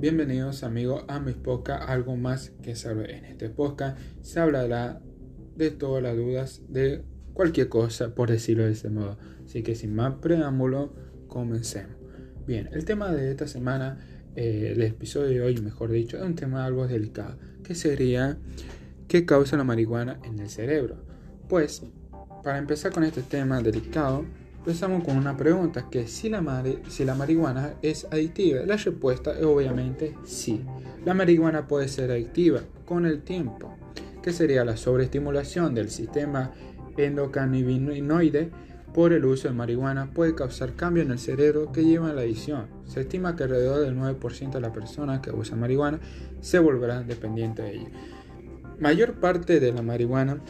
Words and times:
Bienvenidos 0.00 0.62
amigos 0.62 1.04
a 1.08 1.20
mis 1.20 1.34
podcast 1.34 1.86
Algo 1.86 2.16
más 2.16 2.52
que 2.62 2.74
saber. 2.74 3.10
En 3.10 3.26
este 3.26 3.50
podcast 3.50 3.98
se 4.22 4.40
hablará 4.40 5.02
de 5.56 5.70
todas 5.70 6.02
las 6.02 6.16
dudas 6.16 6.62
de 6.70 7.04
cualquier 7.34 7.68
cosa, 7.68 8.14
por 8.14 8.30
decirlo 8.30 8.64
de 8.64 8.72
este 8.72 8.88
modo. 8.88 9.18
Así 9.44 9.62
que 9.62 9.74
sin 9.74 9.94
más 9.94 10.14
preámbulo, 10.22 10.94
comencemos. 11.28 11.94
Bien, 12.46 12.70
el 12.72 12.86
tema 12.86 13.12
de 13.12 13.30
esta 13.30 13.46
semana, 13.46 13.98
eh, 14.36 14.72
el 14.74 14.80
episodio 14.80 15.28
de 15.28 15.42
hoy, 15.42 15.60
mejor 15.60 15.90
dicho, 15.90 16.16
es 16.16 16.22
un 16.22 16.34
tema 16.34 16.64
algo 16.64 16.88
delicado, 16.88 17.36
que 17.62 17.74
sería 17.74 18.38
¿qué 19.06 19.26
causa 19.26 19.58
la 19.58 19.64
marihuana 19.64 20.18
en 20.24 20.38
el 20.38 20.48
cerebro? 20.48 21.04
Pues, 21.46 21.82
para 22.42 22.56
empezar 22.56 22.90
con 22.90 23.04
este 23.04 23.20
tema 23.20 23.60
delicado, 23.60 24.24
Empezamos 24.60 25.04
con 25.04 25.16
una 25.16 25.38
pregunta, 25.38 25.88
que 25.90 26.06
si 26.06 26.28
la, 26.28 26.62
si 26.88 27.06
la 27.06 27.14
marihuana 27.14 27.74
es 27.80 28.06
adictiva. 28.10 28.60
La 28.66 28.76
respuesta 28.76 29.32
es 29.32 29.44
obviamente 29.44 30.14
sí. 30.22 30.62
La 31.06 31.14
marihuana 31.14 31.66
puede 31.66 31.88
ser 31.88 32.10
adictiva 32.10 32.60
con 32.84 33.06
el 33.06 33.22
tiempo, 33.22 33.74
que 34.22 34.32
sería 34.32 34.62
la 34.66 34.76
sobreestimulación 34.76 35.74
del 35.74 35.88
sistema 35.88 36.52
endocannabinoide 36.98 38.50
por 38.92 39.14
el 39.14 39.24
uso 39.24 39.48
de 39.48 39.54
marihuana 39.54 40.10
puede 40.10 40.34
causar 40.34 40.74
cambios 40.74 41.06
en 41.06 41.12
el 41.12 41.18
cerebro 41.18 41.72
que 41.72 41.84
llevan 41.84 42.10
a 42.10 42.14
la 42.14 42.20
adicción. 42.22 42.66
Se 42.84 43.00
estima 43.00 43.36
que 43.36 43.44
alrededor 43.44 43.80
del 43.80 43.96
9% 43.96 44.50
de 44.50 44.60
las 44.60 44.72
personas 44.72 45.20
que 45.20 45.30
usan 45.30 45.60
marihuana 45.60 46.00
se 46.40 46.58
volverán 46.58 47.06
dependientes 47.06 47.64
de 47.64 47.74
ella. 47.76 47.88
Mayor 48.78 49.14
parte 49.14 49.58
de 49.60 49.72
la 49.72 49.80
marihuana 49.80 50.40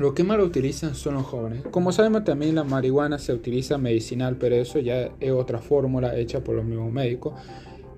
lo 0.00 0.14
que 0.14 0.24
más 0.24 0.38
utilizan 0.40 0.94
son 0.94 1.14
los 1.14 1.24
jóvenes. 1.24 1.62
Como 1.70 1.92
sabemos 1.92 2.24
también 2.24 2.54
la 2.54 2.64
marihuana 2.64 3.18
se 3.18 3.32
utiliza 3.32 3.78
medicinal, 3.78 4.36
pero 4.36 4.56
eso 4.56 4.78
ya 4.78 5.10
es 5.20 5.30
otra 5.30 5.58
fórmula 5.58 6.16
hecha 6.16 6.42
por 6.42 6.56
los 6.56 6.64
mismos 6.64 6.92
médicos 6.92 7.34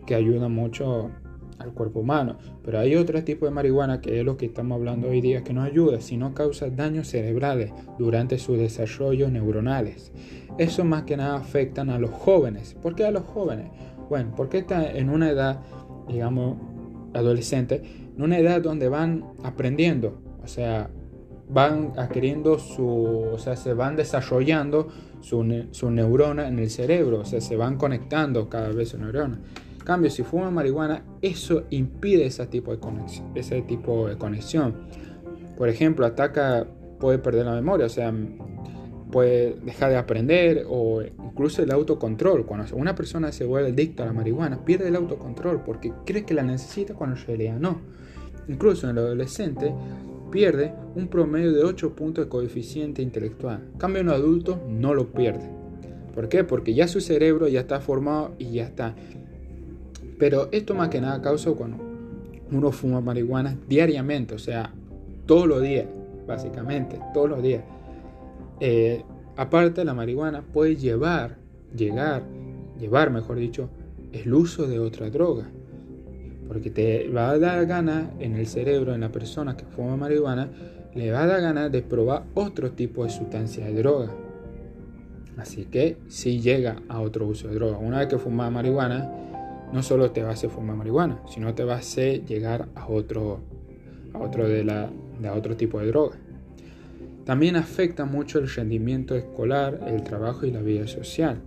que 0.04 0.14
ayuda 0.14 0.48
mucho 0.48 1.10
al 1.58 1.72
cuerpo 1.72 2.00
humano. 2.00 2.38
Pero 2.64 2.80
hay 2.80 2.96
otro 2.96 3.22
tipo 3.22 3.46
de 3.46 3.52
marihuana 3.52 4.00
que 4.00 4.18
es 4.18 4.24
lo 4.24 4.36
que 4.36 4.46
estamos 4.46 4.77
hablando 4.77 5.08
hoy 5.08 5.20
día 5.20 5.44
que 5.44 5.52
no 5.52 5.62
ayuda, 5.62 6.00
sino 6.00 6.34
causa 6.34 6.70
daños 6.70 7.08
cerebrales 7.08 7.72
durante 7.98 8.38
sus 8.38 8.58
desarrollos 8.58 9.30
neuronales. 9.30 10.12
Eso 10.58 10.84
más 10.84 11.05
que 11.05 11.16
nada 11.16 11.36
afectan 11.36 11.88
a 11.88 11.98
los 11.98 12.10
jóvenes. 12.10 12.74
¿Por 12.82 12.94
qué 12.94 13.06
a 13.06 13.10
los 13.10 13.22
jóvenes? 13.22 13.68
Bueno, 14.08 14.32
porque 14.36 14.58
está 14.58 14.90
en 14.90 15.08
una 15.08 15.30
edad, 15.30 15.60
digamos, 16.08 16.58
adolescente, 17.14 17.82
en 18.16 18.22
una 18.22 18.38
edad 18.38 18.60
donde 18.60 18.88
van 18.88 19.24
aprendiendo, 19.42 20.18
o 20.42 20.48
sea, 20.48 20.90
van 21.53 21.92
adquiriendo 21.97 22.58
su, 22.58 22.86
o 23.33 23.39
sea, 23.39 23.56
se 23.56 23.75
van 23.75 23.97
desarrollando 23.97 24.89
su, 25.20 25.67
su, 25.70 25.91
neurona 25.91 26.48
en 26.48 26.58
el 26.58 26.70
cerebro, 26.70 27.20
o 27.20 27.25
sea, 27.25 27.41
se 27.41 27.56
van 27.56 27.77
conectando 27.77 28.48
cada 28.48 28.70
vez 28.70 28.91
su 28.91 28.98
neurona. 28.98 29.39
En 29.78 29.84
cambio, 29.84 30.11
si 30.11 30.23
fuma 30.23 30.50
marihuana, 30.50 31.05
eso 31.20 31.64
impide 31.70 32.27
ese 32.27 32.47
tipo 32.47 32.70
de 32.70 32.78
conexión. 32.78 33.33
Ese 33.34 33.62
tipo 33.62 34.08
de 34.08 34.17
conexión. 34.17 34.86
Por 35.58 35.69
ejemplo, 35.69 36.06
ataca, 36.06 36.67
puede 37.00 37.19
perder 37.19 37.47
la 37.47 37.55
memoria, 37.55 37.86
o 37.86 37.89
sea, 37.89 38.12
puede 39.11 39.55
dejar 39.64 39.91
de 39.91 39.97
aprender 39.97 40.64
o 40.69 41.03
incluso 41.03 41.62
el 41.62 41.70
autocontrol. 41.70 42.47
Cuando 42.47 42.75
una 42.77 42.95
persona 42.95 43.33
se 43.33 43.45
vuelve 43.45 43.70
adicta 43.70 44.05
a 44.05 44.06
la 44.06 44.12
marihuana, 44.12 44.64
pierde 44.64 44.89
el 44.89 44.97
autocontrol 44.97 45.62
porque 45.62 45.92
cree 46.06 46.25
que 46.25 46.34
la 46.34 46.42
necesita 46.42 46.95
cuando 46.95 47.17
en 47.17 47.27
realidad 47.27 47.58
no. 47.58 47.80
Incluso 48.48 48.89
en 48.89 48.97
el 48.97 49.05
adolescente 49.05 49.75
pierde 50.33 50.75
un 50.97 51.06
promedio 51.06 51.52
de 51.52 51.62
8 51.62 51.94
puntos 51.94 52.25
de 52.25 52.28
coeficiente 52.28 53.02
intelectual. 53.02 53.69
En 53.75 53.78
cambio, 53.78 54.02
un 54.02 54.08
adulto 54.08 54.61
no 54.69 54.94
lo 54.94 55.12
pierde. 55.12 55.48
¿Por 56.12 56.28
qué? 56.28 56.42
Porque 56.42 56.74
ya 56.74 56.89
su 56.89 57.00
cerebro 57.00 57.47
ya 57.47 57.61
está 57.61 57.80
formado 57.80 58.34
y 58.39 58.50
ya 58.50 58.64
está. 58.64 58.97
Pero 60.19 60.48
esto 60.50 60.74
más 60.74 60.89
que 60.89 61.00
nada 61.00 61.22
causa 61.22 61.52
cuando 61.52 61.78
uno 62.50 62.72
fuma 62.72 63.00
marihuana 63.00 63.56
diariamente, 63.68 64.34
o 64.34 64.39
sea, 64.39 64.74
todos 65.27 65.46
los 65.46 65.62
días, 65.62 65.86
básicamente, 66.27 66.98
todos 67.14 67.30
los 67.30 67.42
días. 67.42 67.62
Eh, 68.58 69.05
aparte, 69.36 69.85
la 69.85 69.95
marihuana 69.95 70.42
puede 70.42 70.77
llevar, 70.77 71.39
llegar, 71.77 72.24
llevar, 72.79 73.11
mejor 73.11 73.36
dicho, 73.36 73.70
el 74.12 74.35
uso 74.35 74.67
de 74.67 74.79
otra 74.79 75.08
droga 75.08 75.48
porque 76.48 76.70
te 76.70 77.08
va 77.08 77.30
a 77.30 77.39
dar 77.39 77.67
ganas 77.67 78.08
en 78.20 78.36
el 78.36 78.47
cerebro, 78.47 78.95
en 78.95 79.01
la 79.01 79.11
persona 79.11 79.57
que 79.57 79.64
fuma 79.64 79.97
marihuana, 79.97 80.48
le 80.95 81.11
va 81.11 81.23
a 81.23 81.27
dar 81.27 81.41
ganas 81.41 81.73
de 81.73 81.83
probar 81.83 82.25
otro 82.35 82.73
tipo 82.73 83.05
de 83.05 83.11
sustancia 83.11 83.64
de 83.64 83.75
droga. 83.75 84.11
Así 85.39 85.64
que 85.64 85.97
si 86.08 86.41
llega 86.41 86.83
a 86.89 87.01
otro 87.01 87.27
uso 87.27 87.48
de 87.48 87.55
droga, 87.55 87.79
una 87.79 88.01
vez 88.01 88.08
que 88.08 88.19
fuma 88.19 88.51
marihuana, 88.51 89.11
no 89.73 89.83
solo 89.83 90.11
te 90.11 90.23
va 90.23 90.30
a 90.30 90.33
hacer 90.33 90.51
fumar 90.51 90.77
marihuana, 90.77 91.20
sino 91.29 91.55
te 91.55 91.64
va 91.64 91.75
a 91.75 91.79
hacer 91.79 92.25
llegar 92.27 92.69
a 92.74 92.86
otro, 92.89 93.41
a 94.13 94.19
otro, 94.19 94.47
de 94.47 94.64
la, 94.64 94.91
de 95.20 95.30
otro 95.30 95.57
tipo 95.57 95.80
de 95.80 95.86
droga. 95.86 96.17
También 97.24 97.57
afecta 97.57 98.05
mucho 98.05 98.39
el 98.39 98.48
rendimiento 98.48 99.14
escolar, 99.17 99.80
el 99.86 100.03
trabajo 100.03 100.45
y 100.45 100.51
la 100.51 100.61
vida 100.61 100.86
social. 100.86 101.41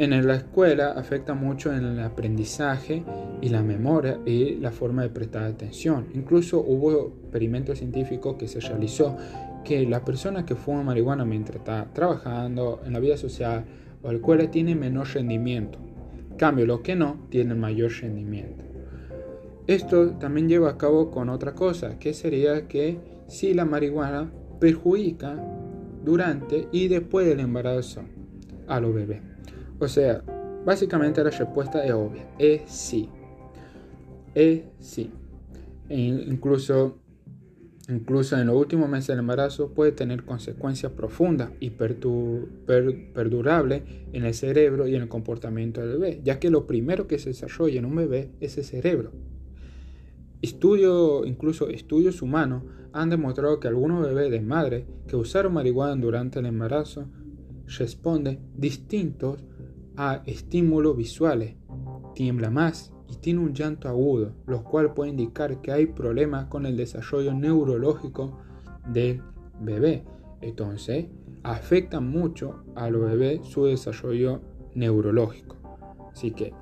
En 0.00 0.26
la 0.26 0.34
escuela 0.34 0.92
afecta 0.92 1.34
mucho 1.34 1.70
en 1.74 1.84
el 1.84 2.00
aprendizaje 2.00 3.04
y 3.42 3.50
la 3.50 3.62
memoria 3.62 4.18
y 4.24 4.54
la 4.54 4.70
forma 4.70 5.02
de 5.02 5.10
prestar 5.10 5.42
atención. 5.42 6.06
Incluso 6.14 6.58
hubo 6.58 7.12
experimentos 7.24 7.80
científicos 7.80 8.36
que 8.38 8.48
se 8.48 8.60
realizó 8.60 9.18
que 9.62 9.86
las 9.86 10.00
personas 10.00 10.44
que 10.44 10.54
fuman 10.54 10.86
marihuana 10.86 11.26
mientras 11.26 11.58
está 11.58 11.86
trabajando 11.92 12.80
en 12.86 12.94
la 12.94 12.98
vida 12.98 13.18
social 13.18 13.66
o 14.02 14.10
la 14.10 14.16
escuela 14.16 14.50
tienen 14.50 14.80
menor 14.80 15.06
rendimiento. 15.06 15.78
En 16.30 16.36
cambio, 16.38 16.64
los 16.64 16.80
que 16.80 16.96
no 16.96 17.26
tienen 17.28 17.60
mayor 17.60 17.92
rendimiento. 17.92 18.64
Esto 19.66 20.12
también 20.12 20.48
lleva 20.48 20.70
a 20.70 20.78
cabo 20.78 21.10
con 21.10 21.28
otra 21.28 21.54
cosa, 21.54 21.98
que 21.98 22.14
sería 22.14 22.68
que 22.68 22.96
si 23.26 23.52
la 23.52 23.66
marihuana 23.66 24.32
perjudica 24.60 25.36
durante 26.02 26.68
y 26.72 26.88
después 26.88 27.26
del 27.26 27.40
embarazo 27.40 28.00
a 28.66 28.80
los 28.80 28.94
bebés. 28.94 29.29
O 29.80 29.88
sea, 29.88 30.22
básicamente 30.64 31.24
la 31.24 31.30
respuesta 31.30 31.84
es 31.84 31.90
obvia, 31.92 32.28
es 32.38 32.70
sí. 32.70 33.08
Es 34.34 34.62
sí. 34.78 35.10
E 35.88 35.98
incluso, 35.98 36.98
incluso 37.88 38.38
en 38.38 38.46
los 38.46 38.56
últimos 38.56 38.90
meses 38.90 39.08
del 39.08 39.20
embarazo 39.20 39.72
puede 39.72 39.92
tener 39.92 40.24
consecuencias 40.24 40.92
profundas 40.92 41.50
y 41.60 41.70
perdurables 41.70 43.82
en 44.12 44.24
el 44.24 44.34
cerebro 44.34 44.86
y 44.86 44.94
en 44.94 45.02
el 45.02 45.08
comportamiento 45.08 45.80
del 45.80 45.98
bebé, 45.98 46.20
ya 46.22 46.38
que 46.38 46.50
lo 46.50 46.66
primero 46.66 47.06
que 47.06 47.18
se 47.18 47.30
desarrolla 47.30 47.78
en 47.78 47.86
un 47.86 47.96
bebé 47.96 48.32
es 48.40 48.58
el 48.58 48.64
cerebro. 48.64 49.12
Estudios, 50.42 51.26
incluso 51.26 51.70
estudios 51.70 52.20
humanos, 52.20 52.64
han 52.92 53.08
demostrado 53.08 53.60
que 53.60 53.68
algunos 53.68 54.06
bebés 54.06 54.30
de 54.30 54.42
madre 54.42 54.84
que 55.08 55.16
usaron 55.16 55.54
marihuana 55.54 56.00
durante 56.00 56.38
el 56.38 56.46
embarazo 56.46 57.08
responden 57.78 58.40
distintos 58.56 59.42
a 60.02 60.22
estímulos 60.24 60.96
visuales, 60.96 61.56
tiembla 62.14 62.48
más 62.48 62.90
y 63.06 63.16
tiene 63.16 63.40
un 63.40 63.52
llanto 63.52 63.86
agudo, 63.86 64.32
lo 64.46 64.64
cual 64.64 64.94
puede 64.94 65.10
indicar 65.10 65.60
que 65.60 65.72
hay 65.72 65.84
problemas 65.84 66.46
con 66.46 66.64
el 66.64 66.74
desarrollo 66.74 67.34
neurológico 67.34 68.38
del 68.90 69.20
bebé. 69.60 70.04
Entonces, 70.40 71.08
afecta 71.42 72.00
mucho 72.00 72.64
a 72.76 72.88
los 72.88 73.02
bebés 73.02 73.46
su 73.46 73.66
desarrollo 73.66 74.40
neurológico. 74.74 75.56
Así 76.10 76.30
que 76.30 76.54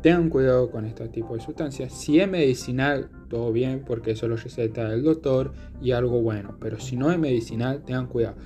tengan 0.00 0.30
cuidado 0.30 0.70
con 0.70 0.84
este 0.84 1.08
tipo 1.08 1.34
de 1.34 1.40
sustancias. 1.40 1.92
Si 1.92 2.20
es 2.20 2.30
medicinal, 2.30 3.10
todo 3.28 3.50
bien, 3.50 3.82
porque 3.84 4.12
eso 4.12 4.28
lo 4.28 4.36
receta 4.36 4.94
el 4.94 5.02
doctor 5.02 5.52
y 5.82 5.90
algo 5.90 6.22
bueno. 6.22 6.56
Pero 6.60 6.78
si 6.78 6.96
no 6.96 7.10
es 7.10 7.18
medicinal, 7.18 7.82
tengan 7.84 8.06
cuidado. 8.06 8.36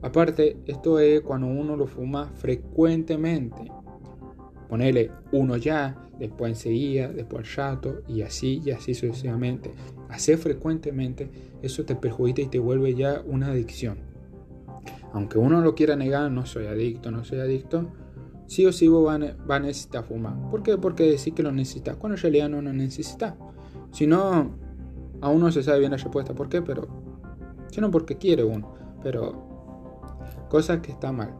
Aparte, 0.00 0.56
esto 0.64 0.98
es 0.98 1.20
cuando 1.20 1.46
uno 1.46 1.76
lo 1.76 1.86
fuma 1.86 2.30
frecuentemente. 2.36 3.70
Ponele 4.72 5.10
uno 5.32 5.58
ya, 5.58 6.08
después 6.18 6.52
enseguida, 6.52 7.08
después 7.08 7.46
al 7.46 7.56
rato 7.56 8.00
y 8.08 8.22
así 8.22 8.62
y 8.64 8.70
así 8.70 8.94
sucesivamente. 8.94 9.70
Hacer 10.08 10.38
frecuentemente, 10.38 11.30
eso 11.60 11.84
te 11.84 11.94
perjudica 11.94 12.40
y 12.40 12.46
te 12.46 12.58
vuelve 12.58 12.94
ya 12.94 13.22
una 13.26 13.48
adicción. 13.48 13.98
Aunque 15.12 15.36
uno 15.36 15.60
lo 15.60 15.74
quiera 15.74 15.94
negar, 15.94 16.30
no 16.30 16.46
soy 16.46 16.68
adicto, 16.68 17.10
no 17.10 17.22
soy 17.22 17.40
adicto, 17.40 17.90
sí 18.46 18.64
o 18.64 18.72
sí 18.72 18.88
va 18.88 19.12
a 19.12 19.60
necesitar 19.60 20.04
fumar. 20.04 20.48
¿Por 20.50 20.62
qué? 20.62 20.78
Porque 20.78 21.02
decir 21.02 21.34
que 21.34 21.42
lo 21.42 21.52
necesitas, 21.52 21.98
cuando 21.98 22.16
en 22.16 22.22
realidad 22.22 22.48
no 22.48 22.62
lo 22.62 22.72
necesitas. 22.72 23.34
Si 23.90 24.06
no, 24.06 24.56
aún 25.20 25.40
no 25.40 25.52
se 25.52 25.62
sabe 25.62 25.80
bien 25.80 25.90
la 25.90 25.98
respuesta 25.98 26.32
por 26.32 26.48
qué, 26.48 26.62
pero... 26.62 26.88
Sino 27.70 27.90
porque 27.90 28.16
quiere 28.16 28.42
uno. 28.42 28.72
Pero 29.02 30.46
cosa 30.48 30.80
que 30.80 30.92
está 30.92 31.12
mal. 31.12 31.34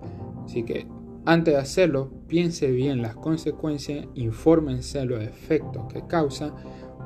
Así 0.45 0.65
que 0.65 0.87
antes 1.25 1.55
de 1.55 1.61
hacerlo, 1.61 2.11
piense 2.27 2.71
bien 2.71 3.01
las 3.01 3.15
consecuencias, 3.15 4.07
infórmense 4.15 5.05
los 5.05 5.23
efectos 5.23 5.85
que 5.93 6.07
causa, 6.07 6.55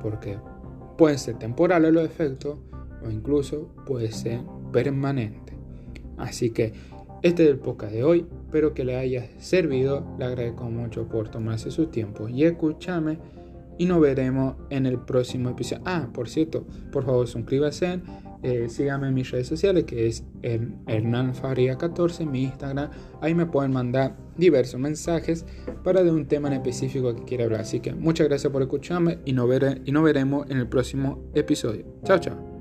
porque 0.03 0.39
pueden 0.97 1.19
ser 1.19 1.39
temporales 1.39 1.93
los 1.93 2.05
efectos 2.05 2.59
o 3.05 3.11
incluso 3.11 3.75
puede 3.85 4.13
ser 4.13 4.41
permanente. 4.73 5.53
Así 6.17 6.51
que 6.51 6.73
este 7.23 7.45
es 7.45 7.51
el 7.51 7.59
podcast 7.59 7.93
de 7.93 8.05
hoy, 8.05 8.27
espero 8.45 8.73
que 8.73 8.85
le 8.85 8.97
haya 8.97 9.29
servido, 9.39 10.07
le 10.19 10.25
agradezco 10.25 10.65
mucho 10.65 11.09
por 11.09 11.29
tomarse 11.29 11.71
su 11.71 11.87
tiempo 11.87 12.29
y 12.29 12.45
escúchame 12.45 13.19
y 13.79 13.87
nos 13.87 14.01
veremos 14.01 14.57
en 14.71 14.87
el 14.87 14.99
próximo 14.99 15.51
episodio. 15.51 15.83
Ah, 15.87 16.09
por 16.13 16.29
cierto, 16.29 16.67
por 16.93 17.05
favor 17.05 17.27
suscríbase, 17.27 18.01
eh, 18.43 18.69
síganme 18.69 19.09
en 19.09 19.15
mis 19.15 19.31
redes 19.31 19.47
sociales 19.47 19.85
que 19.85 20.07
es 20.07 20.25
Hernán 20.43 21.35
Faria 21.35 21.77
14 21.77 22.27
mi 22.27 22.45
Instagram. 22.45 22.91
Ahí 23.21 23.35
me 23.35 23.47
pueden 23.47 23.73
mandar 23.73 24.17
diversos 24.37 24.81
mensajes 24.81 25.45
para 25.83 26.03
de 26.03 26.11
un 26.11 26.27
tema 26.27 26.49
en 26.49 26.55
específico 26.55 27.15
que 27.15 27.25
quiera 27.25 27.45
hablar. 27.45 27.63
Así 27.63 27.81
que 27.81 27.95
muchas 27.95 28.29
gracias 28.29 28.53
por 28.53 28.63
escucharme 28.63 29.19
y 29.25 29.33
nos, 29.33 29.49
y 29.85 29.93
nos 29.93 30.05
veremos 30.05 30.49
en 30.51 30.59
el 30.59 30.69
próximo 30.69 31.25
episodio. 31.35 31.85
Chao, 32.05 32.19
chao. 32.19 32.56